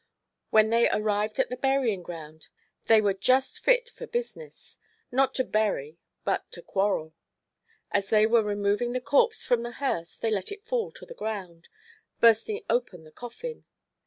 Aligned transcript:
When 0.49 0.71
they 0.71 0.89
arrived 0.89 1.37
at 1.37 1.51
the 1.51 1.55
burying 1.57 2.01
ground 2.01 2.47
they 2.87 3.01
were 3.01 3.13
just 3.13 3.59
fit 3.59 3.87
for 3.87 4.07
business—not 4.07 5.35
to 5.35 5.43
bury, 5.43 5.99
but 6.23 6.51
to 6.53 6.63
quarrel. 6.63 7.13
As 7.91 8.09
they 8.09 8.25
were 8.25 8.41
removing 8.41 8.93
the 8.93 8.99
corpse 8.99 9.45
from 9.45 9.61
the 9.61 9.73
hearse 9.73 10.17
they 10.17 10.31
let 10.31 10.51
it 10.51 10.65
fall 10.65 10.91
to 10.93 11.05
the 11.05 11.13
ground, 11.13 11.69
bursting 12.19 12.63
open 12.67 13.03
the 13.03 13.11
coffin. 13.11 13.65